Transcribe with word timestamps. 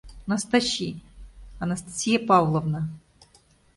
Настачи, 0.29 0.89
Анастасия 1.59 2.19
Павловна... 2.27 2.81